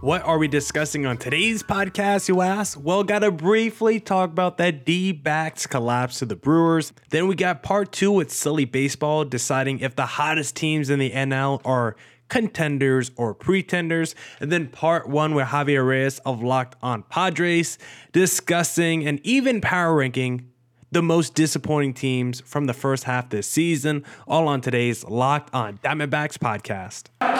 [0.00, 2.78] What are we discussing on today's podcast, you ask?
[2.82, 6.94] Well, gotta briefly talk about that D backs collapse to the Brewers.
[7.10, 11.10] Then we got part two with Sully Baseball, deciding if the hottest teams in the
[11.10, 11.96] NL are
[12.30, 14.14] contenders or pretenders.
[14.40, 17.76] And then part one with Javier Reyes of Locked on Padres,
[18.12, 20.48] discussing and even power ranking
[20.90, 25.76] the most disappointing teams from the first half this season, all on today's Locked on
[25.78, 27.39] Diamondbacks podcast.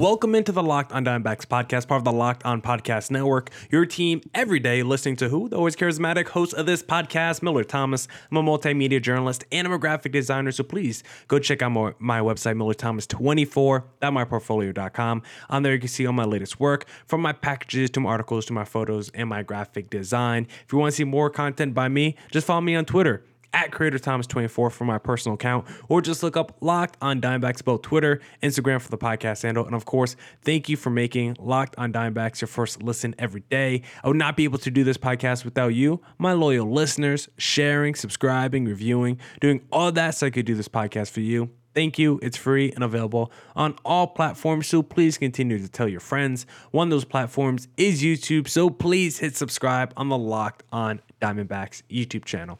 [0.00, 3.50] Welcome into the Locked on Diamondbacks podcast, part of the Locked on Podcast Network.
[3.70, 5.50] Your team every day listening to who?
[5.50, 8.08] The always charismatic host of this podcast, Millard Thomas.
[8.30, 11.92] I'm a multimedia journalist and I'm a graphic designer, so please go check out my,
[11.98, 15.22] my website, millardthomas24.myportfolio.com.
[15.50, 18.46] On there, you can see all my latest work, from my packages to my articles
[18.46, 20.46] to my photos and my graphic design.
[20.64, 23.72] If you want to see more content by me, just follow me on Twitter at
[23.72, 27.82] Creator Thomas 24 for my personal account, or just look up Locked on Diamondbacks, both
[27.82, 29.64] Twitter, Instagram for the podcast handle.
[29.66, 33.82] And of course, thank you for making Locked on Diamondbacks your first listen every day.
[34.02, 37.94] I would not be able to do this podcast without you, my loyal listeners, sharing,
[37.94, 41.50] subscribing, reviewing, doing all that so I could do this podcast for you.
[41.74, 42.18] Thank you.
[42.20, 44.66] It's free and available on all platforms.
[44.66, 46.44] So please continue to tell your friends.
[46.72, 48.48] One of those platforms is YouTube.
[48.48, 52.58] So please hit subscribe on the Locked on Diamondbacks YouTube channel.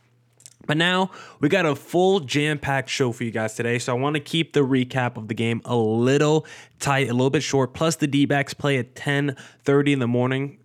[0.71, 3.81] But now we got a full jam packed show for you guys today.
[3.81, 6.47] So I want to keep the recap of the game a little
[6.79, 7.75] tight, a little bit short.
[7.75, 10.61] Plus, the D backs play at 10 30 in the morning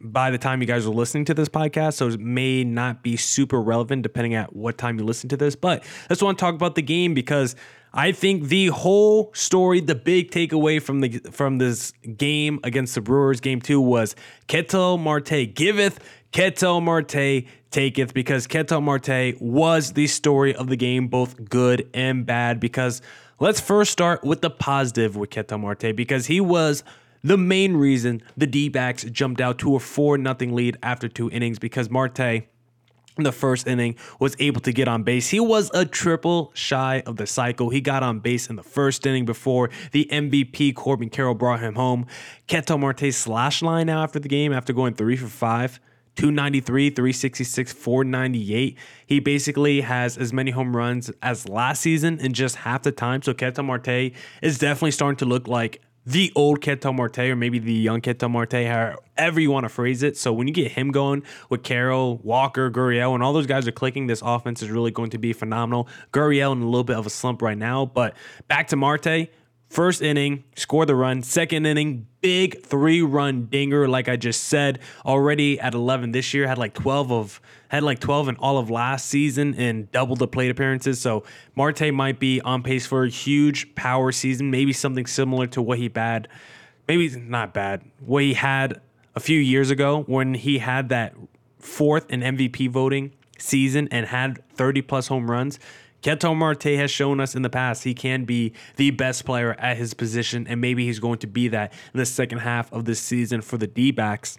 [0.00, 3.18] by the time you guys are listening to this podcast, so it may not be
[3.18, 5.54] super relevant depending at what time you listen to this.
[5.54, 7.54] But I just want to talk about the game because
[7.92, 13.02] I think the whole story, the big takeaway from the from this game against the
[13.02, 16.00] Brewers, game two, was Ketel Marte giveth,
[16.32, 22.24] Ketel Marte taketh, because Ketel Marte was the story of the game, both good and
[22.24, 22.60] bad.
[22.60, 23.02] Because
[23.40, 26.84] let's first start with the positive with Ketel Marte, because he was
[27.22, 31.30] the main reason the D backs jumped out to a 4 0 lead after two
[31.30, 32.44] innings because Marte
[33.16, 35.30] in the first inning was able to get on base.
[35.30, 37.70] He was a triple shy of the cycle.
[37.70, 41.74] He got on base in the first inning before the MVP Corbin Carroll brought him
[41.74, 42.06] home.
[42.46, 45.80] Ketel Marte's slash line now after the game, after going three for five.
[46.16, 48.78] 293, 366, 498.
[49.06, 53.22] He basically has as many home runs as last season in just half the time.
[53.22, 57.58] So Ketel Marte is definitely starting to look like the old Ketel Marte or maybe
[57.58, 60.16] the young Ketel Marte, however you want to phrase it.
[60.16, 63.72] So when you get him going with Carroll, Walker, Gurriel, and all those guys are
[63.72, 65.88] clicking, this offense is really going to be phenomenal.
[66.12, 68.14] Gurriel in a little bit of a slump right now, but
[68.48, 69.30] back to Marte.
[69.68, 71.22] First inning, score the run.
[71.22, 73.88] Second inning, big three run dinger.
[73.88, 77.98] Like I just said, already at 11 this year, had like 12 of had like
[77.98, 81.00] 12 in all of last season and doubled the plate appearances.
[81.00, 81.24] So
[81.56, 85.78] Marte might be on pace for a huge power season, maybe something similar to what
[85.78, 86.28] he had,
[86.86, 88.80] maybe not bad, what he had
[89.16, 91.14] a few years ago when he had that
[91.58, 95.58] fourth in MVP voting season and had 30 plus home runs.
[96.04, 99.78] Ketel Marte has shown us in the past he can be the best player at
[99.78, 103.00] his position, and maybe he's going to be that in the second half of this
[103.00, 104.36] season for the D backs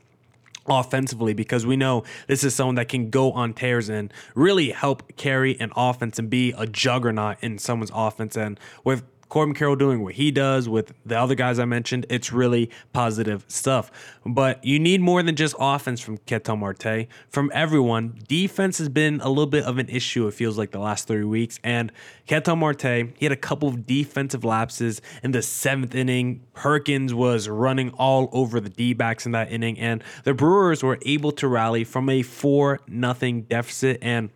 [0.67, 5.15] offensively because we know this is someone that can go on tears and really help
[5.15, 8.37] carry an offense and be a juggernaut in someone's offense.
[8.37, 12.31] And with Corbin Carroll doing what he does with the other guys I mentioned, it's
[12.31, 13.91] really positive stuff.
[14.25, 17.07] But you need more than just offense from Ketel Marte.
[17.29, 20.79] From everyone, defense has been a little bit of an issue, it feels like, the
[20.79, 21.59] last three weeks.
[21.63, 21.91] And
[22.27, 26.41] Ketel Marte, he had a couple of defensive lapses in the seventh inning.
[26.53, 29.79] Perkins was running all over the D backs in that inning.
[29.79, 33.99] And the Brewers were able to rally from a 4 nothing deficit.
[34.01, 34.29] And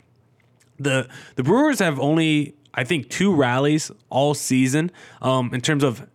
[0.79, 6.07] the the Brewers have only I think two rallies all season um, in terms of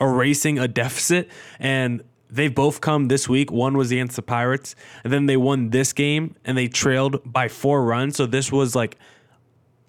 [0.00, 1.28] erasing a deficit,
[1.58, 3.52] and they've both come this week.
[3.52, 4.74] One was against the Pirates,
[5.04, 8.16] and then they won this game and they trailed by four runs.
[8.16, 8.98] So this was like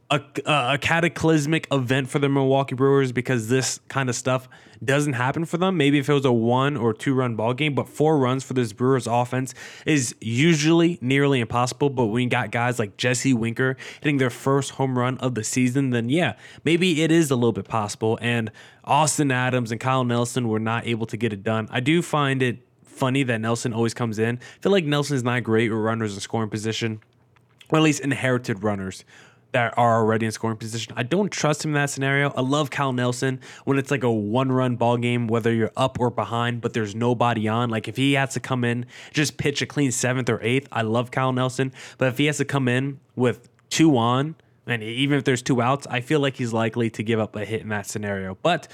[0.10, 4.48] a, a cataclysmic event for the Milwaukee Brewers because this kind of stuff
[4.84, 5.78] doesn't happen for them.
[5.78, 8.54] Maybe if it was a one or two run ball game, but four runs for
[8.54, 9.54] this Brewers offense
[9.86, 11.90] is usually nearly impossible.
[11.90, 15.44] But when you got guys like Jesse Winker hitting their first home run of the
[15.44, 18.20] season, then yeah, maybe it is a little bit possible.
[18.22, 18.52] And
[18.84, 21.68] Austin Adams and Kyle Nelson were not able to get it done.
[21.72, 24.38] I do find it funny that Nelson always comes in.
[24.38, 27.02] I feel like Nelson's not great with runners in scoring position,
[27.70, 29.04] or at least inherited runners
[29.54, 30.94] that are already in scoring position.
[30.96, 32.32] I don't trust him in that scenario.
[32.36, 36.00] I love Kyle Nelson when it's like a one run ball game, whether you're up
[36.00, 37.70] or behind, but there's nobody on.
[37.70, 40.82] Like if he has to come in, just pitch a clean seventh or eighth, I
[40.82, 41.72] love Kyle Nelson.
[41.98, 44.36] But if he has to come in with two on,
[44.66, 47.46] and even if there's two outs, I feel like he's likely to give up a
[47.46, 48.38] hit in that scenario.
[48.42, 48.68] But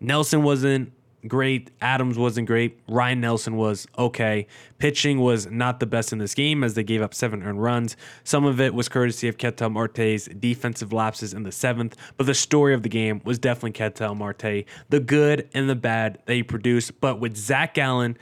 [0.00, 0.92] Nelson wasn't
[1.26, 1.70] great.
[1.80, 2.78] Adams wasn't great.
[2.88, 4.46] Ryne Nelson was okay.
[4.78, 7.96] Pitching was not the best in this game as they gave up seven earned runs.
[8.24, 12.34] Some of it was courtesy of Ketel Marte's defensive lapses in the seventh, but the
[12.34, 16.42] story of the game was definitely Ketel Marte, the good and the bad that he
[16.42, 17.00] produced.
[17.00, 18.16] But with Zach Allen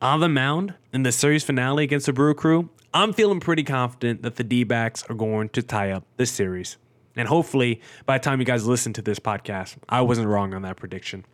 [0.00, 4.22] on the mound in the series finale against the Brew Crew, I'm feeling pretty confident
[4.22, 6.76] that the D backs are going to tie up this series.
[7.16, 10.62] And hopefully, by the time you guys listen to this podcast, I wasn't wrong on
[10.62, 11.24] that prediction.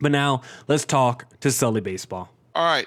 [0.00, 2.30] But now let's talk to Sully Baseball.
[2.54, 2.86] All right.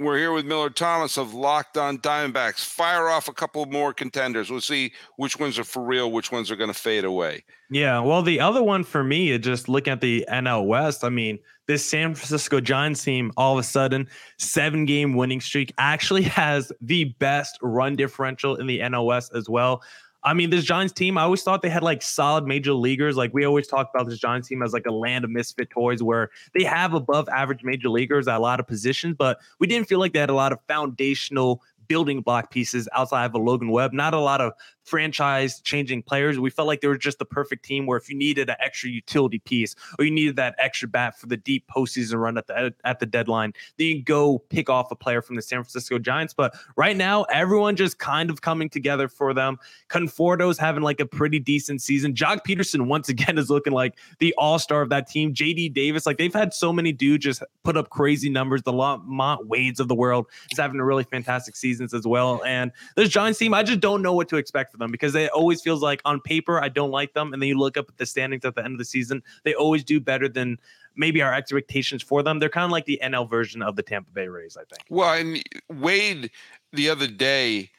[0.00, 2.64] We're here with Millard Thomas of Locked On Diamondbacks.
[2.64, 4.48] Fire off a couple more contenders.
[4.48, 7.42] We'll see which ones are for real, which ones are going to fade away.
[7.68, 7.98] Yeah.
[7.98, 11.02] Well, the other one for me is just looking at the NL West.
[11.02, 14.08] I mean, this San Francisco Giants team, all of a sudden,
[14.38, 19.48] seven game winning streak, actually has the best run differential in the NL West as
[19.48, 19.82] well.
[20.24, 23.16] I mean, this Giants team, I always thought they had like solid major leaguers.
[23.16, 26.02] Like we always talk about this Giants team as like a land of misfit toys
[26.02, 29.88] where they have above average major leaguers at a lot of positions, but we didn't
[29.88, 33.70] feel like they had a lot of foundational building block pieces outside of a Logan
[33.70, 33.92] Webb.
[33.92, 34.52] Not a lot of
[34.88, 36.38] franchise changing players.
[36.38, 38.88] We felt like they were just the perfect team where if you needed an extra
[38.88, 42.74] utility piece or you needed that extra bat for the deep postseason run at the
[42.84, 46.34] at the deadline, then you go pick off a player from the San Francisco Giants.
[46.34, 49.58] But right now, everyone just kind of coming together for them.
[49.88, 52.14] Conforto's having like a pretty decent season.
[52.14, 55.34] Joc Pederson once again is looking like the all star of that team.
[55.34, 58.62] JD Davis, like they've had so many dudes just put up crazy numbers.
[58.62, 62.42] The LaMonte Wades of the world is having a really fantastic seasons as well.
[62.44, 65.60] And this Giants team, I just don't know what to expect them because it always
[65.60, 68.06] feels like on paper I don't like them, and then you look up at the
[68.06, 70.58] standings at the end of the season, they always do better than
[70.96, 72.38] maybe our expectations for them.
[72.38, 74.84] They're kind of like the NL version of the Tampa Bay Rays, I think.
[74.88, 76.30] Well, and Wade
[76.72, 77.70] the other day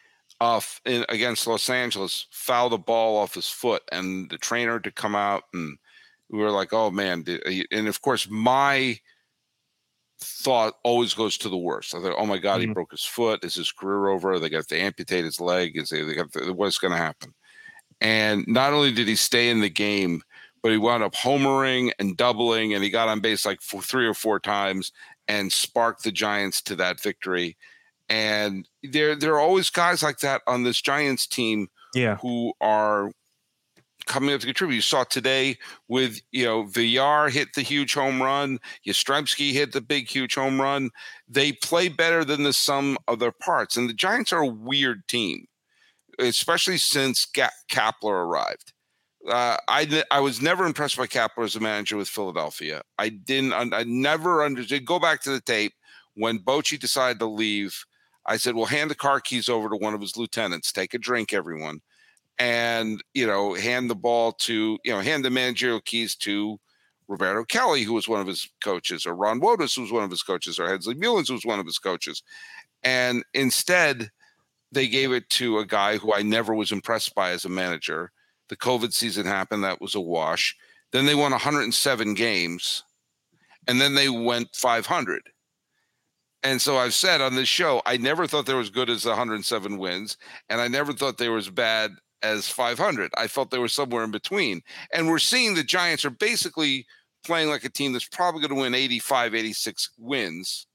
[0.42, 4.92] off in, against Los Angeles fouled the ball off his foot, and the trainer to
[4.92, 5.78] come out and
[6.30, 9.00] we were like, "Oh man!" Uh, and of course, my
[10.21, 11.95] thought always goes to the worst.
[11.95, 12.69] I thought, oh my God, mm-hmm.
[12.69, 13.44] he broke his foot.
[13.44, 14.38] Is his career over?
[14.39, 15.77] They got to amputate his leg.
[15.77, 17.33] Is they, they got to, what's going to happen?
[18.01, 20.21] And not only did he stay in the game,
[20.62, 24.06] but he wound up homering and doubling, and he got on base like four, three
[24.06, 24.92] or four times
[25.27, 27.56] and sparked the Giants to that victory.
[28.10, 33.12] And there, there are always guys like that on this Giants team, yeah, who are
[34.10, 34.76] coming up to contribute.
[34.76, 35.58] You saw today
[35.88, 40.60] with you know Villar hit the huge home run, Yastrzemski hit the big huge home
[40.60, 40.90] run.
[41.30, 45.08] They play better than the sum of their parts, and the Giants are a weird
[45.08, 45.46] team,
[46.18, 48.74] especially since Ga- Kapler arrived.
[49.30, 52.82] Uh, I I was never impressed by Kapler as a manager with Philadelphia.
[52.98, 53.54] I didn't.
[53.54, 54.86] I never understood.
[54.86, 55.74] Go back to the tape
[56.16, 57.86] when Bochy decided to leave.
[58.26, 60.72] I said, "Well, hand the car keys over to one of his lieutenants.
[60.72, 61.82] Take a drink, everyone."
[62.39, 66.58] And you know hand the ball to you know hand the managerial keys to
[67.08, 70.12] Roberto Kelly, who was one of his coaches, or Ron Wotus, who was one of
[70.12, 72.24] his coaches, or Hensley Meulens, who was one of his coaches,
[72.84, 74.10] and instead
[74.72, 78.12] they gave it to a guy who I never was impressed by as a manager.
[78.50, 80.55] The COVID season happened; that was a wash.
[80.91, 82.84] Then they won 107 games,
[83.67, 85.22] and then they went 500.
[86.41, 89.05] And so I've said on this show, I never thought they were as good as
[89.05, 90.17] 107 wins,
[90.50, 91.91] and I never thought they were as bad
[92.22, 93.12] as 500.
[93.18, 94.62] I felt they were somewhere in between.
[94.94, 96.86] And we're seeing the Giants are basically
[97.26, 100.68] playing like a team that's probably going to win 85, 86 wins,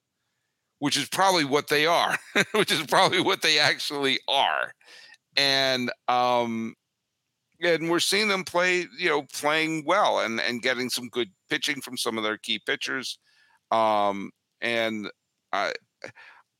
[0.78, 2.16] which is probably what they are,
[2.52, 4.72] which is probably what they actually are.
[5.36, 6.74] And, um,
[7.62, 11.80] and we're seeing them play, you know, playing well and, and getting some good pitching
[11.80, 13.18] from some of their key pitchers.
[13.70, 15.10] Um, and
[15.52, 15.72] I,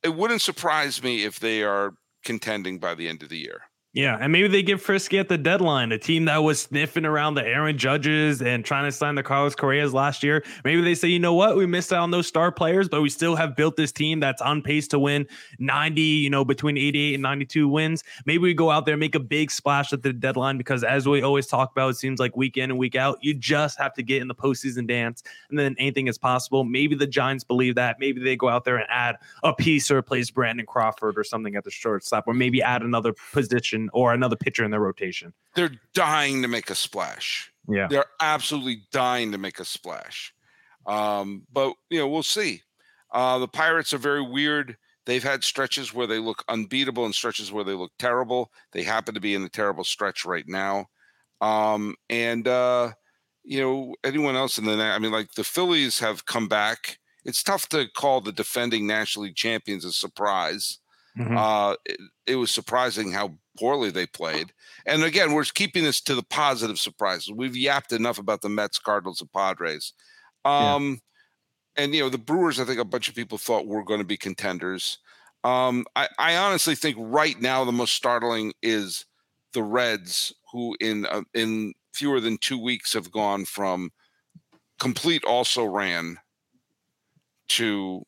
[0.03, 3.63] it wouldn't surprise me if they are contending by the end of the year.
[3.95, 5.93] Yeah, and maybe they get frisky at the deadline.
[5.93, 9.55] A team that was sniffing around the Aaron Judges and trying to sign the Carlos
[9.55, 10.43] Correas last year.
[10.65, 13.09] Maybe they say, you know what, we missed out on those star players, but we
[13.09, 15.29] still have built this team that's on pace to win
[15.61, 18.03] 90, you know, between 88 and 92 wins.
[18.27, 21.07] Maybe we go out there and make a big splash at the deadline because, as
[21.07, 23.95] we always talk about, it seems like week in and week out, you just have
[23.95, 26.65] to get in the postseason dance, and then anything is possible.
[26.65, 28.01] Maybe the Giants believe that.
[28.01, 31.55] Maybe they go out there and add a piece or replace Brandon Crawford or something
[31.55, 35.33] at the shortstop, or maybe add another position or another pitcher in their rotation.
[35.55, 37.51] They're dying to make a splash.
[37.69, 37.87] Yeah.
[37.89, 40.33] They're absolutely dying to make a splash.
[40.87, 42.63] Um, but you know, we'll see.
[43.13, 44.77] Uh, the Pirates are very weird
[45.07, 48.51] They've had stretches where they look unbeatable and stretches where they look terrible.
[48.73, 50.87] They happen to be in a terrible stretch right now.
[51.41, 52.93] Um, and uh,
[53.43, 56.99] you know, anyone else in the I mean, like the Phillies have come back.
[57.25, 60.79] It's tough to call the defending National League champions a surprise.
[61.19, 61.37] Mm-hmm.
[61.37, 64.53] Uh, it, it, was surprising how poorly they played.
[64.87, 67.33] And again, we're keeping this to the positive surprises.
[67.33, 69.93] We've yapped enough about the Mets, Cardinals, and Padres.
[70.45, 71.01] Um,
[71.77, 71.85] yeah.
[71.85, 74.07] And you know, the Brewers, I think a bunch of people thought were going to
[74.07, 74.99] be contenders.
[75.43, 79.05] Um, I, I, honestly think right now the most startling is
[79.53, 83.91] the Reds, who in uh, in fewer than two weeks have gone from
[84.81, 86.17] complete also ran
[87.49, 88.05] to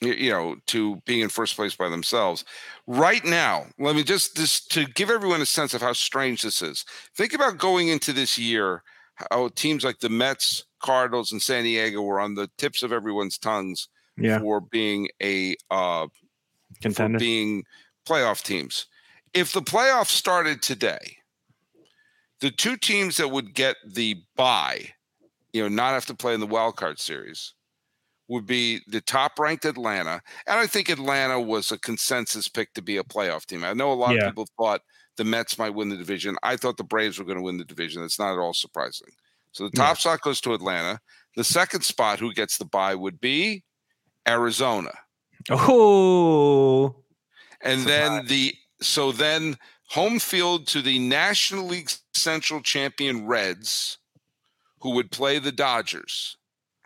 [0.00, 2.44] you know to being in first place by themselves
[2.86, 6.62] right now let me just just to give everyone a sense of how strange this
[6.62, 6.84] is
[7.16, 8.82] think about going into this year
[9.30, 13.38] how teams like the mets cardinals and san diego were on the tips of everyone's
[13.38, 14.38] tongues yeah.
[14.38, 16.06] for being a uh
[16.80, 17.18] Contender.
[17.18, 17.64] for being
[18.08, 18.86] playoff teams
[19.34, 21.18] if the playoffs started today
[22.40, 24.88] the two teams that would get the bye,
[25.52, 27.54] you know, not have to play in the wild card series,
[28.30, 30.22] would be the top ranked Atlanta.
[30.46, 33.64] And I think Atlanta was a consensus pick to be a playoff team.
[33.64, 34.20] I know a lot yeah.
[34.20, 34.82] of people thought
[35.16, 36.36] the Mets might win the division.
[36.44, 38.02] I thought the Braves were going to win the division.
[38.02, 39.08] That's not at all surprising.
[39.50, 40.00] So the top yeah.
[40.00, 41.00] spot goes to Atlanta.
[41.34, 43.64] The second spot, who gets the bye, would be
[44.28, 44.92] Arizona.
[45.50, 46.94] Oh.
[47.62, 47.86] And Surprise.
[47.86, 49.56] then the so then
[49.88, 53.98] home field to the National League Central champion Reds,
[54.82, 56.36] who would play the Dodgers.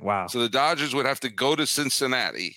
[0.01, 0.27] Wow.
[0.27, 2.57] So the Dodgers would have to go to Cincinnati.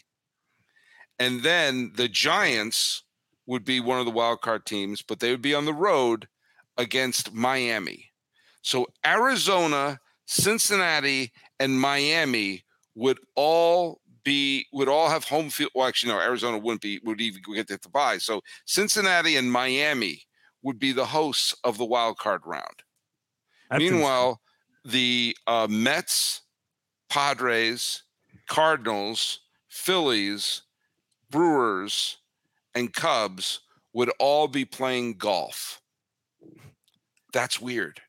[1.20, 3.04] And then the Giants
[3.46, 6.28] would be one of the wild card teams, but they would be on the road
[6.78, 8.12] against Miami.
[8.62, 12.66] So Arizona, Cincinnati, and Miami
[12.96, 15.72] would all be would all have home field.
[15.74, 18.18] Well, actually, no, Arizona wouldn't be would even get the bye.
[18.18, 20.24] So Cincinnati and Miami
[20.64, 22.84] would be the hosts of the wild card round.
[23.70, 24.42] That's Meanwhile,
[24.84, 26.42] the uh, Mets,
[27.10, 28.04] Padres,
[28.48, 30.64] Cardinals, Phillies,
[31.30, 32.18] Brewers,
[32.76, 33.62] and Cubs
[33.94, 35.82] would all be playing golf.
[37.34, 38.02] That's weird.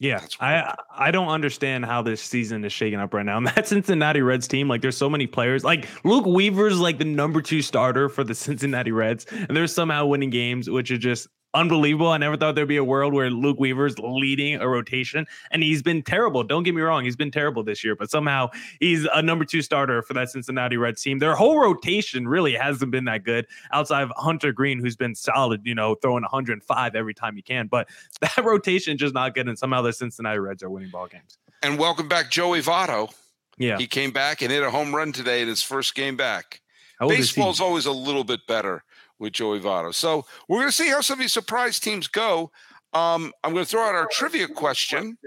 [0.00, 3.36] Yeah, I I don't understand how this season is shaking up right now.
[3.36, 5.64] And that Cincinnati Reds team, like, there's so many players.
[5.64, 10.06] Like Luke Weaver's like the number two starter for the Cincinnati Reds, and they're somehow
[10.06, 12.08] winning games, which is just unbelievable.
[12.08, 15.82] I never thought there'd be a world where Luke Weaver's leading a rotation, and he's
[15.82, 16.44] been terrible.
[16.44, 18.50] Don't get me wrong, he's been terrible this year, but somehow
[18.80, 21.18] he's a number two starter for that Cincinnati Reds team.
[21.18, 25.62] Their whole rotation really hasn't been that good outside of Hunter Greene, who's been solid,
[25.64, 27.66] you know, throwing 105 every time he can.
[27.66, 27.88] But
[28.20, 31.38] that rotation just not good, and somehow the Cincinnati Reds are winning ball games.
[31.62, 33.12] And welcome back, Joey Votto.
[33.56, 36.60] Yeah, he came back and hit a home run today in his first game back.
[37.00, 38.82] Baseball's always a little bit better
[39.18, 39.94] with Joey Votto.
[39.94, 42.50] So we're going to see how some of these surprise teams go.
[42.92, 45.18] Um, I'm going to throw out our trivia question.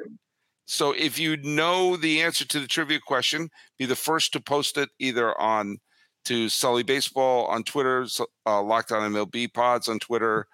[0.66, 4.78] So if you know the answer to the trivia question, be the first to post
[4.78, 5.78] it either on
[6.26, 8.06] to Sully Baseball on Twitter,
[8.46, 10.48] uh, Locked On MLB Pods on Twitter,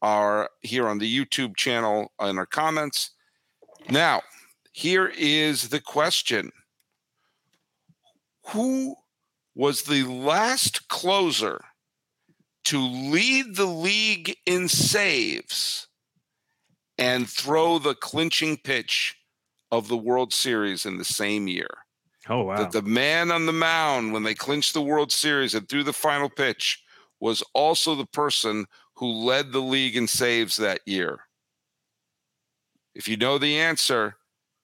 [0.00, 3.10] or here on the YouTube channel in our comments.
[3.88, 4.22] Now,
[4.72, 6.50] here is the question
[8.48, 8.96] Who
[9.54, 11.60] was the last closer
[12.64, 15.88] to lead the league in saves
[16.98, 19.16] and throw the clinching pitch
[19.70, 21.78] of the World Series in the same year.
[22.28, 22.56] Oh, wow.
[22.56, 25.92] That the man on the mound when they clinched the World Series and threw the
[25.92, 26.82] final pitch
[27.18, 31.20] was also the person who led the league in saves that year.
[32.94, 34.16] If you know the answer,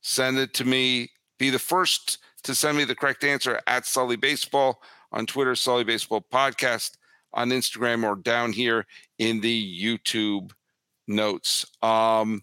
[0.02, 1.10] send it to me.
[1.38, 5.84] Be the first to send me the correct answer at Sully Baseball on Twitter, Sully
[5.84, 6.92] Baseball Podcast
[7.32, 8.86] on Instagram or down here
[9.18, 10.52] in the YouTube
[11.06, 11.66] notes.
[11.82, 12.42] Um,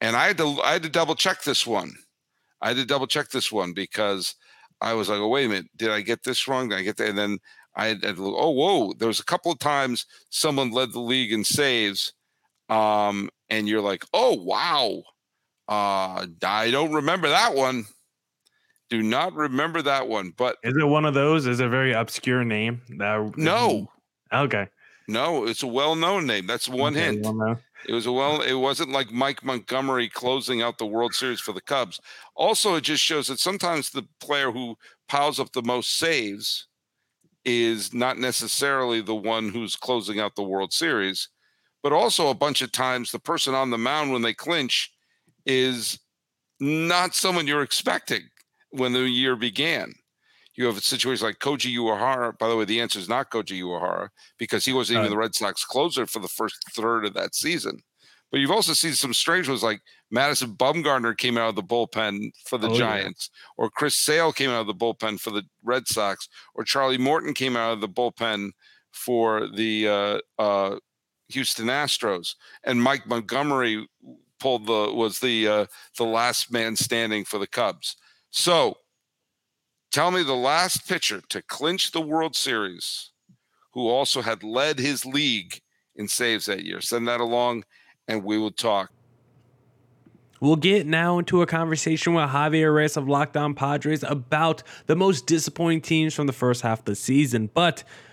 [0.00, 1.92] and I had to I had to double check this one.
[2.60, 4.34] I had to double check this one because
[4.80, 6.68] I was like, oh wait a minute, did I get this wrong?
[6.68, 7.08] Did I get that?
[7.08, 7.38] And then
[7.74, 11.32] I had, had oh whoa, there was a couple of times someone led the league
[11.32, 12.12] in saves,
[12.68, 15.02] um, and you're like, oh wow,
[15.68, 17.86] uh, I don't remember that one.
[18.90, 20.34] Do not remember that one.
[20.36, 21.46] But is it one of those?
[21.46, 22.82] Is it a very obscure name?
[22.98, 23.90] That no,
[24.32, 24.66] Okay.
[25.08, 26.46] No, it's a well-known name.
[26.46, 27.26] That's one okay, hint.
[27.26, 27.58] Well
[27.88, 28.40] it was a well.
[28.40, 32.00] It wasn't like Mike Montgomery closing out the World Series for the Cubs.
[32.36, 34.76] Also, it just shows that sometimes the player who
[35.08, 36.68] piles up the most saves
[37.44, 41.28] is not necessarily the one who's closing out the World Series,
[41.82, 44.92] but also a bunch of times the person on the mound when they clinch
[45.44, 45.98] is
[46.60, 48.22] not someone you're expecting
[48.70, 49.92] when the year began.
[50.54, 52.36] You have a situation like Koji Uehara.
[52.38, 55.34] By the way, the answer is not Koji Uehara because he wasn't even the Red
[55.34, 57.78] Sox closer for the first third of that season.
[58.30, 59.80] But you've also seen some strange ones like
[60.10, 63.64] Madison Bumgarner came out of the bullpen for the oh, Giants, yeah.
[63.64, 67.34] or Chris Sale came out of the bullpen for the Red Sox, or Charlie Morton
[67.34, 68.52] came out of the bullpen
[68.90, 70.76] for the uh, uh,
[71.28, 73.86] Houston Astros, and Mike Montgomery
[74.40, 75.66] pulled the was the uh,
[75.98, 77.96] the last man standing for the Cubs.
[78.30, 78.78] So,
[79.92, 83.10] tell me the last pitcher to clinch the World Series,
[83.72, 85.60] who also had led his league
[85.94, 86.80] in saves that year.
[86.80, 87.64] Send that along
[88.08, 88.90] and we will talk.
[90.40, 94.96] We'll get now into a conversation with Javier Reyes of Locked On Padres about the
[94.96, 97.48] most disappointing teams from the first half of the season.
[97.54, 97.84] But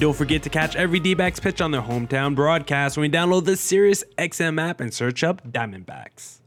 [0.00, 3.18] And don't forget to catch every D backs pitch on their hometown broadcast when you
[3.18, 6.38] download the Sirius XM app and search up Diamondbacks.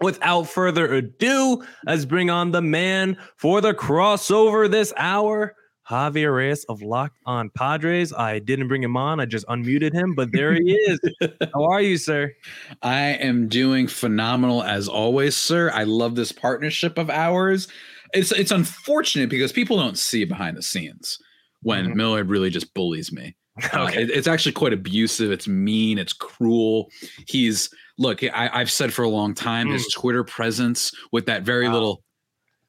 [0.00, 5.54] Without further ado, let's bring on the man for the crossover this hour.
[5.88, 8.12] Javier Reyes of Locked On Padres.
[8.12, 9.20] I didn't bring him on.
[9.20, 10.98] I just unmuted him, but there he is.
[11.54, 12.32] How are you, sir?
[12.82, 15.70] I am doing phenomenal as always, sir.
[15.72, 17.68] I love this partnership of ours.
[18.12, 21.20] It's it's unfortunate because people don't see behind the scenes
[21.62, 21.96] when mm-hmm.
[21.96, 23.34] Millard really just bullies me.
[23.74, 23.96] Uh, okay.
[23.96, 25.32] Uh, it, it's actually quite abusive.
[25.32, 25.98] It's mean.
[25.98, 26.90] It's cruel.
[27.26, 27.68] He's
[27.98, 28.22] look.
[28.22, 29.72] I, have said for a long time mm.
[29.72, 31.74] his Twitter presence with that very wow.
[31.74, 32.04] little,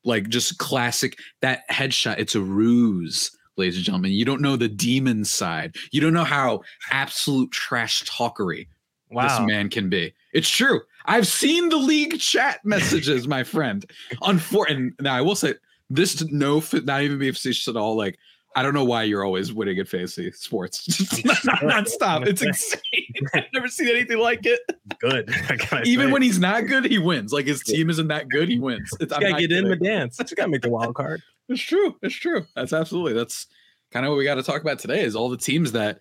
[0.04, 2.18] like just classic that headshot.
[2.18, 4.14] It's a ruse, ladies and gentlemen.
[4.14, 5.76] You don't know the demon side.
[5.92, 8.68] You don't know how absolute trash talkery
[9.12, 9.28] wow.
[9.28, 10.14] this man can be.
[10.34, 10.82] It's true.
[11.06, 13.86] I've seen the league chat messages, my friend.
[14.22, 15.56] Unfortunately, now I will say
[15.90, 17.96] this no not even be facetious at all.
[17.96, 18.18] Like
[18.56, 20.84] I don't know why you're always winning at fantasy sports.
[20.86, 22.26] Just not, not stop.
[22.26, 22.82] It's insane.
[23.34, 24.60] I've never seen anything like it.
[25.00, 25.34] Good.
[25.86, 27.32] Even when he's not good, he wins.
[27.32, 28.90] Like his team isn't that good, he wins.
[29.00, 29.58] It's, gotta get kidding.
[29.58, 30.20] in the dance.
[30.20, 31.22] You gotta make the wild card.
[31.48, 31.96] It's true.
[32.02, 32.46] It's true.
[32.56, 33.14] That's absolutely.
[33.14, 33.48] That's
[33.92, 35.04] kind of what we got to talk about today.
[35.04, 36.00] Is all the teams that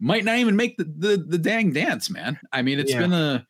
[0.00, 2.38] might not even make the the, the dang dance, man.
[2.52, 3.00] I mean, it's yeah.
[3.00, 3.46] been a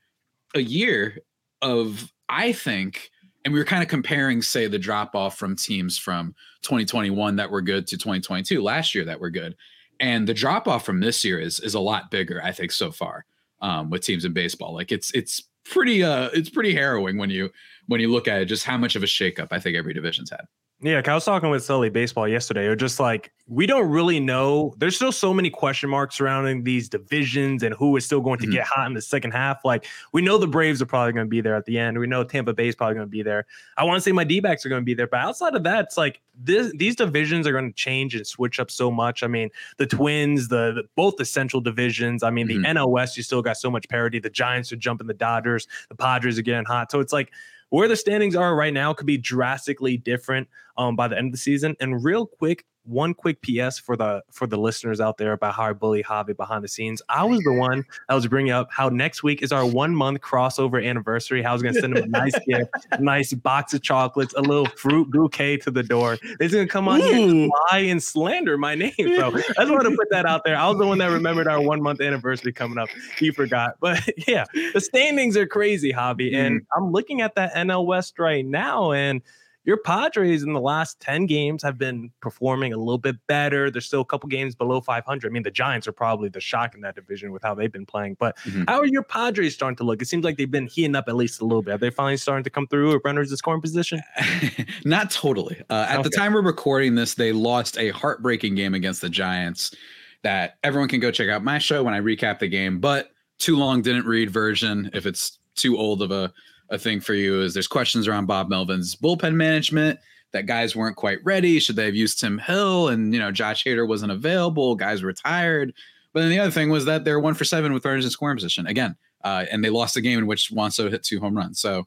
[0.54, 1.18] a year
[1.62, 3.10] of I think
[3.44, 7.50] and we were kind of comparing, say, the drop off from teams from 2021 that
[7.50, 9.56] were good to 2022 last year that were good,
[9.98, 12.90] and the drop off from this year is is a lot bigger, I think, so
[12.90, 13.24] far
[13.60, 14.74] um, with teams in baseball.
[14.74, 17.50] Like it's it's pretty uh it's pretty harrowing when you
[17.86, 20.30] when you look at it, just how much of a shakeup I think every division's
[20.30, 20.46] had.
[20.82, 22.66] Yeah, I was talking with Sully Baseball yesterday.
[22.66, 24.74] Or just like we don't really know.
[24.78, 28.46] There's still so many question marks surrounding these divisions and who is still going to
[28.46, 28.54] mm-hmm.
[28.54, 29.62] get hot in the second half.
[29.62, 31.98] Like we know the Braves are probably going to be there at the end.
[31.98, 33.44] We know Tampa Bay is probably going to be there.
[33.76, 35.84] I want to say my D-backs are going to be there, but outside of that,
[35.84, 39.22] it's like this, these divisions are going to change and switch up so much.
[39.22, 42.22] I mean, the Twins, the, the both the Central divisions.
[42.22, 42.62] I mean, mm-hmm.
[42.62, 44.18] the NL West, you still got so much parity.
[44.18, 45.68] The Giants are jumping the Dodgers.
[45.90, 46.90] The Padres are getting hot.
[46.90, 47.32] So it's like
[47.70, 50.48] where the standings are right now could be drastically different
[50.80, 51.76] um, by the end of the season.
[51.78, 55.64] And real quick, one quick PS for the for the listeners out there about how
[55.64, 57.02] I bully Javi behind the scenes.
[57.10, 60.22] I was the one that was bringing up how next week is our one month
[60.22, 61.42] crossover anniversary.
[61.42, 64.32] How I was going to send him a nice gift, a nice box of chocolates,
[64.34, 66.16] a little fruit bouquet to the door.
[66.40, 67.04] He's going to come on Ooh.
[67.04, 68.92] here and lie and slander my name.
[68.96, 69.04] So
[69.36, 70.56] I just want to put that out there.
[70.56, 72.88] I was the one that remembered our one month anniversary coming up.
[73.18, 76.82] He forgot, but yeah, the standings are crazy, Javi, and mm-hmm.
[76.82, 79.20] I'm looking at that NL West right now and
[79.64, 83.70] your Padres in the last 10 games have been performing a little bit better.
[83.70, 85.28] There's still a couple games below 500.
[85.28, 87.84] I mean, the Giants are probably the shock in that division with how they've been
[87.84, 88.16] playing.
[88.18, 88.64] But mm-hmm.
[88.68, 90.00] how are your Padres starting to look?
[90.00, 91.74] It seems like they've been heating up at least a little bit.
[91.74, 94.00] Are they finally starting to come through with runners in scoring position?
[94.84, 95.62] Not totally.
[95.68, 96.02] Uh, at okay.
[96.04, 99.74] the time we're recording this, they lost a heartbreaking game against the Giants
[100.22, 102.80] that everyone can go check out my show when I recap the game.
[102.80, 106.32] But too long didn't read version, if it's too old of a,
[106.70, 109.98] a thing for you, is there's questions around Bob Melvin's bullpen management
[110.32, 111.58] that guys weren't quite ready.
[111.58, 112.88] Should they have used Tim Hill?
[112.88, 114.76] And, you know, Josh Hader wasn't available.
[114.76, 115.74] Guys retired.
[116.12, 118.36] But then the other thing was that they're one for seven with runners in scoring
[118.36, 118.96] position again.
[119.22, 121.60] Uh, and they lost the game in which Juan Soto hit two home runs.
[121.60, 121.86] So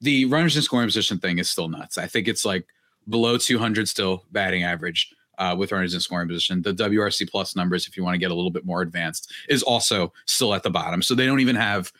[0.00, 1.98] the runners in scoring position thing is still nuts.
[1.98, 2.66] I think it's like
[3.08, 6.62] below 200 still batting average uh, with runners in scoring position.
[6.62, 9.62] The WRC plus numbers, if you want to get a little bit more advanced, is
[9.62, 11.02] also still at the bottom.
[11.02, 11.92] So they don't even have.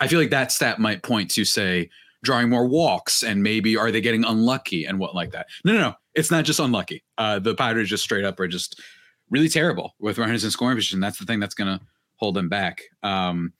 [0.00, 1.90] I feel like that stat might point to say
[2.22, 5.46] drawing more walks and maybe are they getting unlucky and what like that.
[5.64, 5.94] No, no, no.
[6.14, 7.02] It's not just unlucky.
[7.18, 8.80] Uh, the Padres just straight up are just
[9.30, 11.00] really terrible with runners in scoring position.
[11.00, 11.84] That's the thing that's going to
[12.16, 12.82] hold them back.
[13.02, 13.52] Um,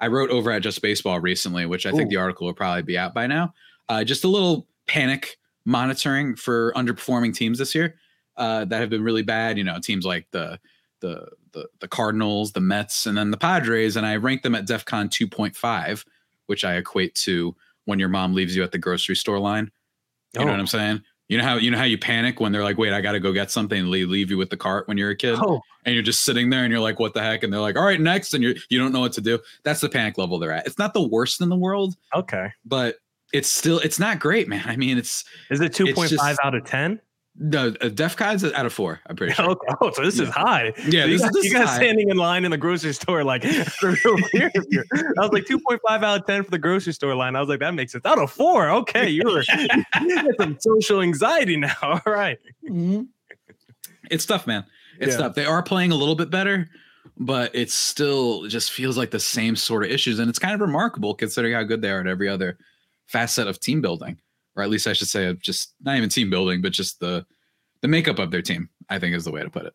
[0.00, 1.96] I wrote over at Just Baseball recently, which I Ooh.
[1.96, 3.54] think the article will probably be out by now.
[3.88, 7.96] Uh, just a little panic monitoring for underperforming teams this year
[8.36, 9.58] uh, that have been really bad.
[9.58, 10.58] You know, teams like the
[11.00, 14.66] the the the Cardinals, the Mets, and then the Padres, and I rank them at
[14.66, 16.04] DefCon 2.5,
[16.46, 19.70] which I equate to when your mom leaves you at the grocery store line.
[20.34, 20.44] You oh.
[20.44, 20.60] know what oh.
[20.60, 21.02] I'm saying?
[21.28, 23.20] You know how you know how you panic when they're like, "Wait, I got to
[23.20, 25.60] go get something," and leave, leave you with the cart when you're a kid, oh.
[25.84, 27.84] and you're just sitting there and you're like, "What the heck?" And they're like, "All
[27.84, 29.38] right, next," and you you don't know what to do.
[29.62, 30.66] That's the panic level they're at.
[30.66, 32.96] It's not the worst in the world, okay, but
[33.32, 34.64] it's still it's not great, man.
[34.66, 37.00] I mean, it's is it two point five out of ten?
[37.42, 39.00] No, uh, DefCon's out of four.
[39.06, 39.56] I'm pretty sure.
[39.80, 40.24] Oh, so this yeah.
[40.24, 40.74] is high.
[40.86, 43.24] Yeah, so you, this, got, this you guys standing in line in the grocery store
[43.24, 47.36] like I was like 2.5 out of 10 for the grocery store line.
[47.36, 48.04] I was like, that makes sense.
[48.04, 48.68] Out of four.
[48.68, 51.72] Okay, you're you some social anxiety now.
[51.82, 52.38] All right.
[52.62, 53.04] mm-hmm.
[54.10, 54.66] It's tough, man.
[54.98, 55.22] It's yeah.
[55.22, 55.34] tough.
[55.34, 56.68] They are playing a little bit better,
[57.16, 60.18] but it still just feels like the same sort of issues.
[60.18, 62.58] And it's kind of remarkable considering how good they are at every other
[63.06, 64.18] facet of team building
[64.60, 67.26] or at least I should say of just not even team building, but just the
[67.80, 68.68] the makeup of their team.
[68.88, 69.72] I think is the way to put it.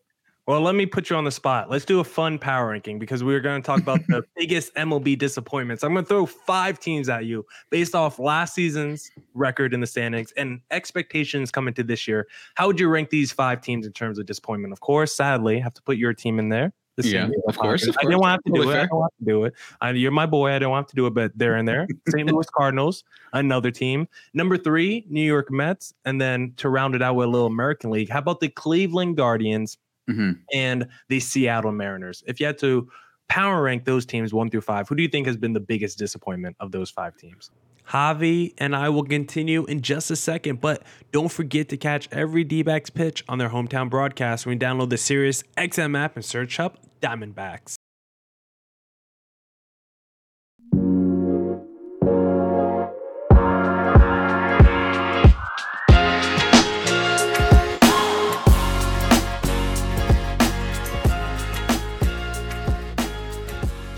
[0.48, 1.71] Well, let me put you on the spot.
[1.71, 5.17] Let's do a fun power ranking because we're going to talk about the biggest MLB
[5.17, 5.84] disappointments.
[5.84, 9.88] I'm going to throw five teams at you based off last season's record in the
[9.88, 12.28] standings and expectations coming to this year.
[12.54, 14.71] How would you rank these five teams in terms of disappointment?
[14.71, 16.74] Of course, sadly, have to put your team in there.
[16.97, 17.97] The yeah, of course, of course.
[17.99, 18.75] I didn't want to do it.
[18.75, 19.53] I don't want to do it.
[19.81, 20.51] I, you're my boy.
[20.51, 21.88] I don't want to do it, but they're in there.
[22.08, 22.31] St.
[22.31, 23.03] Louis Cardinals,
[23.34, 24.08] another team.
[24.34, 27.89] Number three, New York Mets, and then to round it out with a little American
[27.89, 28.10] League.
[28.10, 29.77] How about the Cleveland Guardians
[30.10, 30.39] mm-hmm.
[30.53, 32.23] and the Seattle Mariners?
[32.27, 32.89] If you had to
[33.27, 35.97] power rank those teams one through five, who do you think has been the biggest
[35.97, 37.51] disappointment of those five teams?
[37.89, 42.43] Javi and I will continue in just a second, but don't forget to catch every
[42.43, 46.26] D backs pitch on their hometown broadcast when you download the Sirius XM app and
[46.26, 47.76] search up Diamondbacks.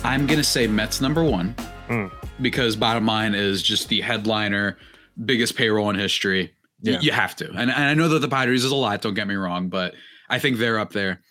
[0.04, 1.54] I'm going to say Mets number one.
[1.88, 4.78] Mm because bottom line is just the headliner,
[5.26, 6.54] biggest payroll in history.
[6.82, 7.00] Yeah.
[7.00, 7.48] You have to.
[7.50, 9.96] And, and I know that the Padres is a lot, don't get me wrong, but
[10.30, 11.22] I think they're up there.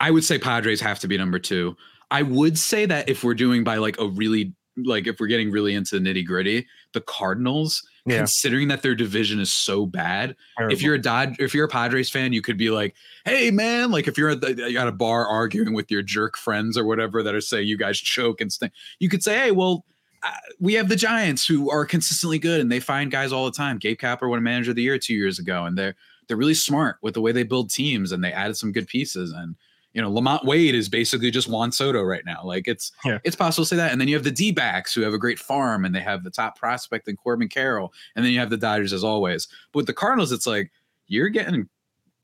[0.00, 1.76] I would say Padres have to be number two.
[2.10, 5.50] I would say that if we're doing by like a really like if we're getting
[5.50, 8.18] really into the nitty gritty, the Cardinals, yeah.
[8.18, 10.74] considering that their division is so bad, Terrible.
[10.74, 13.90] if you're a Dod, if you're a Padres fan, you could be like, "Hey, man!"
[13.90, 17.22] Like if you're at, the, at a bar arguing with your jerk friends or whatever
[17.22, 19.84] that are saying you guys choke and stuff, you could say, "Hey, well,
[20.24, 23.50] uh, we have the Giants who are consistently good and they find guys all the
[23.52, 23.78] time.
[23.78, 25.94] Gabe Kapler won a manager of the year two years ago, and they're
[26.26, 29.32] they're really smart with the way they build teams and they added some good pieces.
[29.32, 29.56] And
[29.94, 32.40] you know, LaMonte Wade is basically just Juan Soto right now.
[32.44, 33.18] Like it's yeah.
[33.24, 33.92] it's possible to say that.
[33.92, 36.24] And then you have the D backs who have a great farm and they have
[36.24, 37.92] the top prospect in Corbin Carroll.
[38.16, 39.46] And then you have the Dodgers as always.
[39.72, 40.72] But with the Cardinals, it's like
[41.06, 41.68] you're getting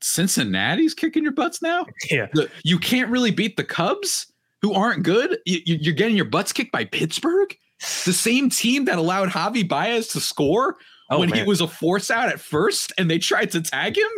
[0.01, 1.85] Cincinnati's kicking your butts now.
[2.09, 2.27] Yeah.
[2.63, 4.27] You can't really beat the Cubs
[4.61, 5.39] who aren't good.
[5.45, 7.55] You, you're getting your butts kicked by Pittsburgh
[8.05, 10.77] the same team that allowed Javi Baez to score
[11.09, 11.39] oh, when man.
[11.39, 14.09] he was a force out at first and they tried to tag him.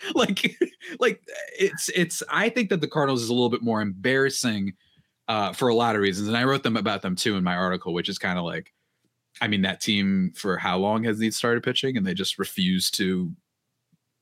[0.14, 0.56] like,
[0.98, 1.22] like
[1.58, 4.74] it's it's I think that the Cardinals is a little bit more embarrassing
[5.30, 6.26] uh, for a lot of reasons.
[6.26, 8.72] And I wrote them about them too in my article, which is kind of like,
[9.40, 12.90] I mean, that team for how long has they started pitching and they just refuse
[12.92, 13.30] to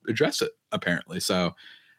[0.06, 1.18] address it, apparently.
[1.18, 1.54] So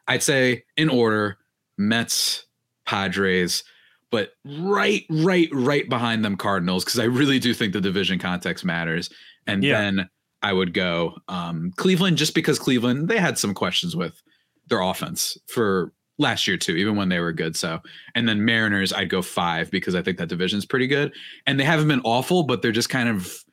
[0.06, 1.38] I'd say in order,
[1.76, 2.46] Mets,
[2.86, 3.64] Padres,
[4.12, 8.64] but right, right, right behind them Cardinals because I really do think the division context
[8.64, 9.10] matters.
[9.48, 9.80] And yeah.
[9.80, 10.08] then
[10.42, 14.20] I would go um, Cleveland just because Cleveland they had some questions with
[14.68, 17.56] their offense for last year too, even when they were good.
[17.56, 17.80] So
[18.14, 21.12] and then Mariners I'd go five because I think that division's pretty good.
[21.46, 23.44] And they haven't been awful, but they're just kind of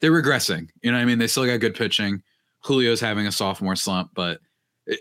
[0.00, 0.68] they're regressing.
[0.82, 1.18] You know what I mean?
[1.18, 2.22] They still got good pitching.
[2.64, 4.40] Julio's having a sophomore slump, but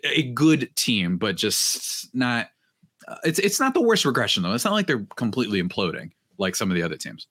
[0.04, 2.50] a good team, but just not
[3.08, 4.54] uh, it's it's not the worst regression though.
[4.54, 6.12] It's not like they're completely imploding.
[6.38, 7.28] like some of the other teams.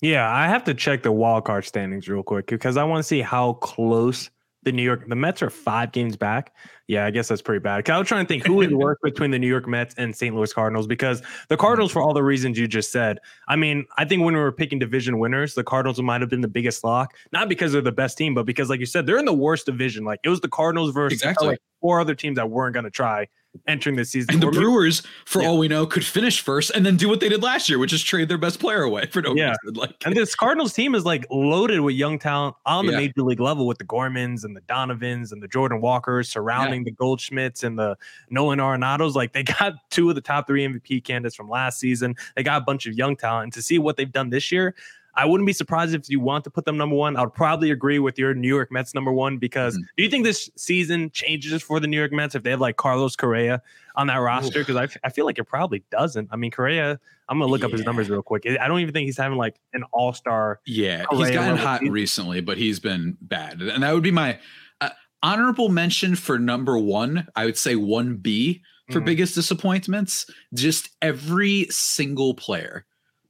[0.00, 3.02] Yeah, I have to check the wild card standings real quick because I want to
[3.02, 4.30] see how close
[4.64, 6.52] the New York the Mets are five games back.
[6.88, 7.84] Yeah, I guess that's pretty bad.
[7.84, 10.14] 'Cause I was trying to think who would work between the New York Mets and
[10.14, 10.34] St.
[10.34, 11.60] Louis Cardinals because the mm-hmm.
[11.60, 14.52] Cardinals, for all the reasons you just said, I mean, I think when we were
[14.52, 17.92] picking division winners, the Cardinals might have been the biggest lock, not because they're the
[17.92, 20.04] best team, but because, like you said, they're in the worst division.
[20.04, 21.48] Like it was the Cardinals versus Exactly.
[21.48, 23.28] like four other teams that weren't going to try
[23.66, 24.34] entering the season.
[24.34, 25.48] And the maybe- Brewers, for Yeah.
[25.48, 27.92] all we know, could finish first and then do what they did last year, which
[27.92, 29.54] is trade their best player away for no Yeah.
[29.64, 29.74] reason.
[29.80, 32.98] Like, And this Cardinals team is like loaded with young talent on the Yeah.
[32.98, 36.92] major league level with the Gormans and the Donovans and the Jordan Walkers surrounding the
[36.92, 37.96] Goldschmidts and the
[38.30, 39.14] Nolan Arenados.
[39.14, 42.14] Like they got two of the top three MVP candidates from last season.
[42.36, 43.44] They got a bunch of young talent.
[43.44, 44.74] And to see what they've done this year,
[45.18, 47.16] I wouldn't be surprised if you want to put them number one.
[47.16, 49.82] I would probably agree with your New York Mets number one because Mhm.
[49.96, 52.76] do you think this season changes for the New York Mets if they have like
[52.76, 53.60] Carlos Correa
[53.96, 54.60] on that roster?
[54.60, 56.28] Because I, f- I feel like it probably doesn't.
[56.30, 58.46] I mean, Correa, I'm going to look up his numbers real quick.
[58.46, 61.92] I don't even think he's having like an all star yeah, he's gotten hot season.
[61.92, 63.60] recently, but he's been bad.
[63.60, 64.38] And that would be my
[64.80, 64.90] uh,
[65.22, 67.26] honorable mention for number one.
[67.34, 69.04] I would say 1B for Mhm.
[69.04, 70.26] biggest disappointments.
[70.54, 72.86] Just every single player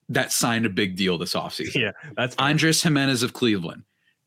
[0.08, 1.74] that signed a big deal this offseason.
[1.74, 2.50] Yeah, that's fine.
[2.52, 3.82] Andres Giménez of Cleveland,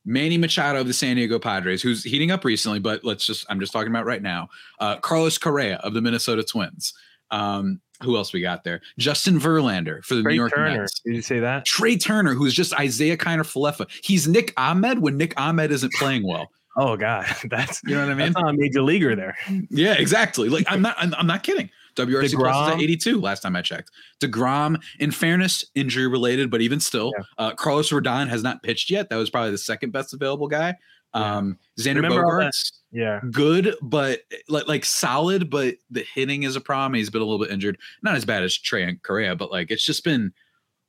[0.05, 3.59] Manny Machado of the San Diego Padres, who's heating up recently, but let's just, I'm
[3.59, 4.49] just talking about right now.
[4.79, 6.93] Uh, Carlos Correa of the Minnesota Twins.
[7.29, 8.81] Um, who else we got there?
[8.97, 10.81] Justin Verlander for the Trea New York Turner.
[10.81, 10.99] Mets.
[11.01, 11.65] Did you say that?
[11.65, 13.87] Trea Turner, who's just Isiah Kiner Falefa.
[14.03, 16.51] He's Nick Ahmed when Nick Ahmed isn't playing well.
[16.77, 18.31] Oh God, that's You know what I mean?
[18.31, 19.37] that's not a major leaguer there.
[19.69, 20.47] Yeah, exactly.
[20.47, 20.95] Like I'm not.
[20.97, 21.69] I'm, I'm not kidding.
[21.95, 23.91] WRC plus is at 82 last time I checked.
[24.19, 27.23] Degrom, in fairness, injury related, but even still, Yeah.
[27.37, 29.09] uh, Carlos Rodon has not pitched yet.
[29.09, 30.75] That was probably the second best available guy.
[31.13, 31.37] Yeah.
[31.37, 36.61] Um, Xander Remember Bogaerts, Yeah, good, but like like solid, but the hitting is a
[36.61, 36.93] problem.
[36.93, 37.77] He's been a little bit injured.
[38.01, 40.31] Not as bad as Trea and Correa, but like it's just been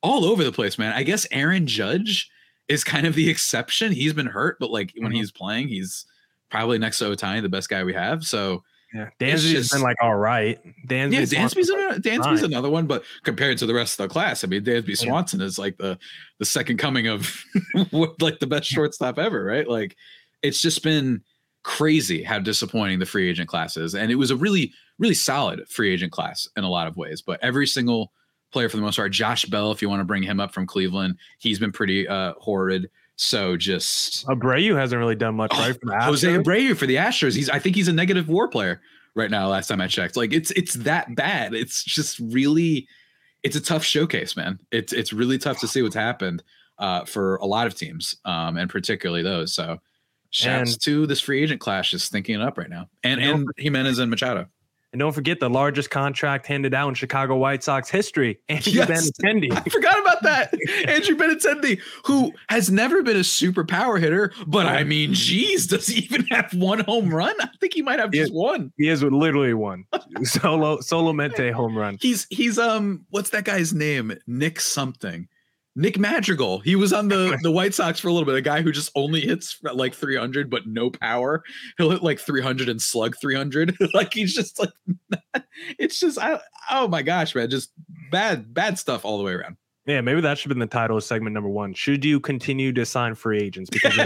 [0.00, 0.92] all over the place, man.
[0.92, 2.30] I guess Aaron Judge
[2.68, 3.90] is kind of the exception.
[3.92, 5.16] He's been hurt, but like when Mhm.
[5.16, 6.06] he's playing, he's
[6.50, 8.22] probably next to Ohtani, the best guy we have.
[8.24, 8.62] So
[8.94, 9.08] yeah.
[9.20, 10.58] It's Dansby's just- been like all right.
[10.86, 14.44] Dansby, yeah, Dansby's, another, Dansby's another one, but compared to the rest of the class,
[14.44, 14.94] I mean, Dansby Yeah.
[14.94, 15.98] Swanson is like the
[16.38, 17.44] the second coming of
[18.20, 19.68] like the best shortstop ever, right?
[19.68, 19.96] Like
[20.42, 21.22] it's just been
[21.62, 25.66] crazy how disappointing the free agent class is, and it was a really really solid
[25.68, 27.22] free agent class in a lot of ways.
[27.22, 28.12] But every single
[28.52, 30.66] player for the most part, Josh Bell, if you want to bring him up from
[30.66, 32.90] Cleveland, he's been pretty uh horrid.
[33.16, 35.78] So just Abreu hasn't really done much, Oh, right?
[35.80, 37.34] From Jose Abreu for the Astros.
[37.36, 38.80] He's I think he's a negative WAR player
[39.14, 39.48] right now.
[39.48, 41.54] Last time I checked, like it's it's that bad.
[41.54, 42.88] It's just really,
[43.42, 44.58] it's a tough showcase, man.
[44.70, 46.42] It's it's really tough to see what's happened
[46.78, 49.54] uh, for a lot of teams, um, and particularly those.
[49.54, 49.78] So,
[50.30, 53.46] shouts And- to this free agent clash just thinking it up right now, and and
[53.60, 54.46] Giménez and Machado.
[54.92, 59.10] And don't forget the largest contract handed out in Chicago White Sox history, Andrew Yes.
[59.10, 59.50] Benintendi.
[59.56, 60.52] I forgot about that.
[60.86, 65.86] Andrew Benintendi, who has never been a super power hitter, but I mean, geez, does
[65.86, 67.34] he even have one home run?
[67.40, 68.70] I think he might have just one.
[68.76, 69.86] He is literally one
[70.24, 71.96] solo solo mente home run.
[72.00, 74.12] He's he's um what's that guy's name?
[74.26, 75.26] Nick something.
[75.74, 76.58] Nick Madrigal.
[76.60, 78.34] He was on the the White Sox for a little bit.
[78.34, 81.42] A guy who just only hits like 300 but no power.
[81.78, 83.76] He'll hit like 300 and slug 300.
[83.94, 84.70] like he's just like
[85.78, 87.72] it's just I, oh my gosh, man, just
[88.10, 89.56] bad bad stuff all the way around.
[89.84, 91.74] Yeah, maybe that should have been the title of segment number one.
[91.74, 93.68] Should you continue to sign free agents?
[93.68, 93.96] Because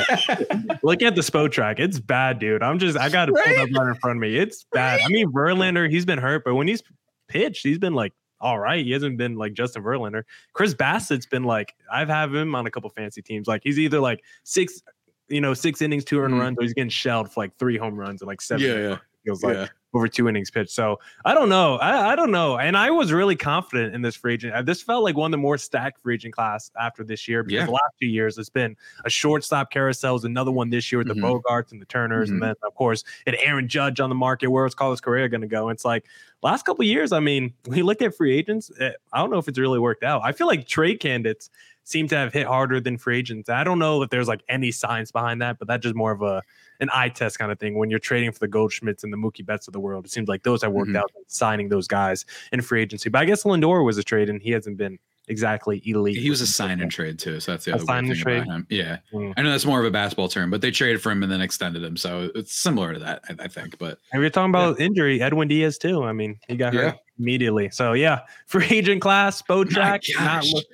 [0.82, 1.78] look at the SPO track.
[1.78, 2.62] It's bad, dude.
[2.62, 3.58] I'm just I got to pull Right?
[3.58, 4.36] up right in front of me.
[4.38, 5.00] It's bad.
[5.04, 6.82] I mean, Verlander, he's been hurt, but when he's
[7.28, 8.84] pitched, he's been like all right.
[8.84, 10.22] He hasn't been like Justin Verlander.
[10.52, 13.46] Chris Bassitt's been like I've have him on a couple fancy teams.
[13.46, 14.82] Like he's either like six,
[15.28, 16.40] you know, six innings, two earned Mhm.
[16.40, 18.66] runs, or he's getting shelled for like three home runs and like seven.
[18.66, 18.98] Yeah, yeah.
[19.26, 19.66] Feels like yeah.
[19.92, 20.70] over two innings pitched.
[20.70, 21.76] So I don't know.
[21.76, 22.58] I, I don't know.
[22.58, 24.54] And I was really confident in this free agent.
[24.54, 27.42] Uh, This felt like one of the more stacked free agent class after this year
[27.42, 27.66] because Yeah.
[27.66, 30.14] the last two years it's been a shortstop carousel.
[30.14, 31.14] It's another one this year with Mhm.
[31.16, 32.34] the Bogaerts and the Turners, Mhm.
[32.34, 34.48] and then of course it Aaron Judge on the market.
[34.48, 35.68] Where is Carlos Correa going to go?
[35.70, 36.04] It's like
[36.42, 37.10] last couple of years.
[37.12, 39.80] I mean, we you look at free agents, eh, I don't know if it's really
[39.80, 40.22] worked out.
[40.24, 41.50] I feel like trade candidates
[41.84, 43.48] seem to have hit harder than free agents.
[43.48, 46.20] I don't know if there's like any science behind that, but that's just more of
[46.22, 46.42] a
[46.80, 47.78] an eye test kind of thing.
[47.78, 50.28] When you're trading for the Goldschmidts and the Mookie Betts of the world, it seems
[50.28, 50.96] like those have worked Mhm.
[50.98, 53.08] out signing those guys in free agency.
[53.08, 56.16] But I guess Lindor was a trade, and he hasn't been exactly elite.
[56.16, 58.22] He was a sign and trade too, so that's the A other sign and thing
[58.22, 58.44] about trade?
[58.46, 58.66] him.
[58.70, 59.34] Yeah, Mm.
[59.36, 61.40] I know that's more of a basketball term, but they traded for him and then
[61.40, 63.76] extended him, so it's similar to that, I, I think.
[63.78, 66.04] But And we're talking about injury, Edwin Diaz too.
[66.04, 66.92] I mean, he got hurt Yeah.
[67.18, 67.70] immediately.
[67.70, 70.64] So yeah, free agent class, Bojack, not look,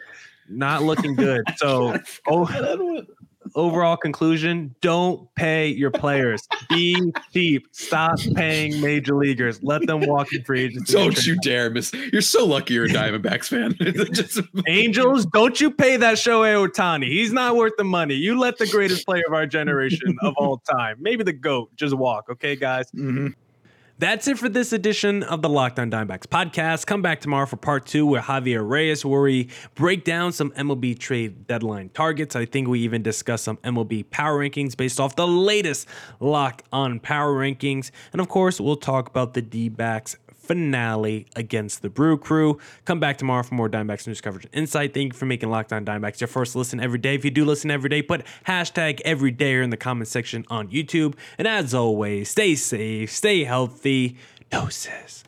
[0.51, 1.45] not looking good.
[1.57, 1.97] So
[2.29, 2.45] oh,
[3.55, 6.47] overall conclusion don't pay your players.
[6.69, 7.67] Be cheap.
[7.73, 9.63] Stop paying major leaguers.
[9.63, 10.93] Let them walk in free agency.
[10.95, 11.93] Don't you dare miss.
[12.13, 13.75] You're so lucky you're a Diamondbacks fan.
[14.13, 17.09] Just- Angels, don't you pay that Shohei Ohtani.
[17.09, 18.15] He's not worth the money.
[18.15, 21.95] You let the greatest player of our generation of all time, maybe the GOAT, just
[21.97, 22.27] walk.
[22.31, 22.91] Okay, guys?
[22.93, 23.35] Mhm.
[24.03, 26.87] That's it for this edition of the Locked On Diamondbacks podcast.
[26.87, 30.99] Come back tomorrow for part two with Javier Reyes, where we break down some MLB
[30.99, 32.35] trade deadline targets.
[32.35, 35.87] I think we even discuss some MLB power rankings based off the latest
[36.19, 37.93] Locked On Power Rankings.
[38.11, 42.59] And of course, we'll talk about the D backs finale against the Brew Crew.
[42.85, 44.95] Come back tomorrow for more Diamondbacks news coverage and insight.
[44.95, 47.15] Thank you for making Locked On Diamondbacks your first listen every day.
[47.15, 50.69] If you do listen every day, put hashtag every day in the comment section on
[50.69, 51.15] YouTube.
[51.39, 54.17] And as always, stay safe, stay healthy.
[54.51, 55.25] Doses.